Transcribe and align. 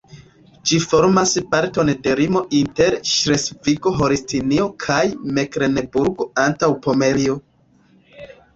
Ĝi 0.69 0.77
formas 0.91 1.33
parton 1.51 1.91
de 2.07 2.15
limo 2.19 2.41
inter 2.61 2.97
Ŝlesvigo-Holstinio 3.11 4.67
kaj 4.87 4.99
Meklenburgo-Antaŭpomerio. 5.39 7.39